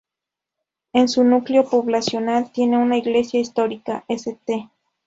En 0.93 1.07
su 1.09 1.23
núcleo 1.23 1.63
poblacional 1.69 2.51
tiene 2.51 2.79
una 2.79 2.97
iglesia 2.97 3.39
histórica, 3.39 4.03
"St. 4.07 4.67